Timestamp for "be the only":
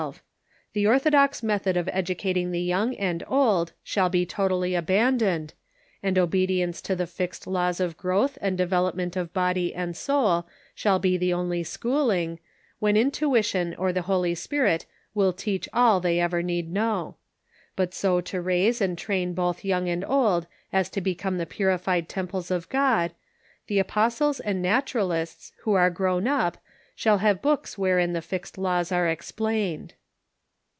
10.97-11.61